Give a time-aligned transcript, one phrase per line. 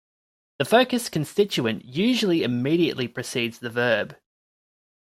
[0.57, 4.17] The focused constituent usually immediately precedes the verb.